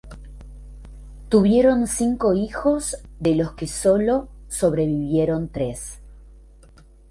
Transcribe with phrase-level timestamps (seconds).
[1.29, 6.01] Tuvieron cinco hijos de los que solo sobrevivieron tres.